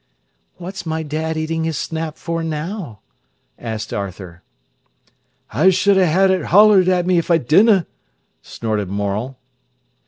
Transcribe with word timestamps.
"What's 0.55 0.83
my 0.83 1.03
dad 1.03 1.37
eating 1.37 1.63
his 1.63 1.77
snap 1.77 2.17
for 2.17 2.43
now?" 2.43 3.01
asked 3.59 3.93
Arthur. 3.93 4.41
"I 5.51 5.69
should 5.69 5.95
ha'e 5.95 6.31
it 6.33 6.45
holled 6.45 6.87
at 6.89 7.05
me 7.05 7.19
if 7.19 7.29
I 7.29 7.37
didna," 7.37 7.85
snorted 8.41 8.89
Morel. 8.89 9.37